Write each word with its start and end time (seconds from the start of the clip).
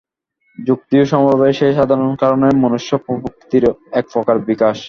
যুক্তিও 0.57 1.03
সমভাবে 1.05 1.47
সেই 1.53 1.73
সাধারণ 1.73 2.11
কারণের, 2.15 2.53
মনুষ্য-প্রকৃতির 2.63 3.65
একপ্রকার 3.91 4.35
বিকাশ। 4.49 4.77